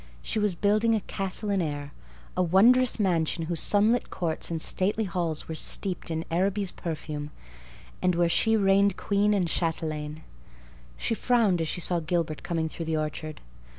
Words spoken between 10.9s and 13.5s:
She frowned as she saw Gilbert coming through the orchard.